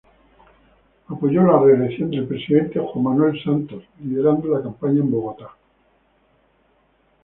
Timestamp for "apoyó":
1.09-1.43